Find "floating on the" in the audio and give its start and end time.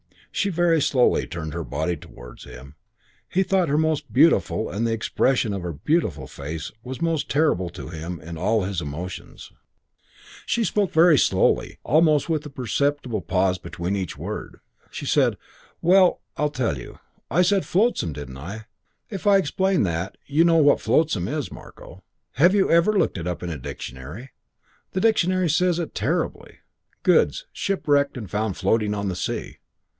28.57-29.15